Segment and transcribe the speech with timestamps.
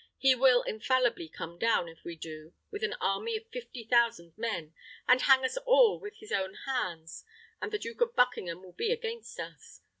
[0.17, 4.73] He will infallibly come down, if we do, with an army of fifty thousand men,
[5.07, 7.23] and hang us all with his own hands,
[7.61, 9.81] and the Duke of Buckingham will be against us.